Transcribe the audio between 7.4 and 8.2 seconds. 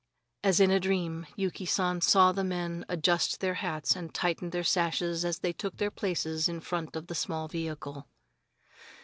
vehicle.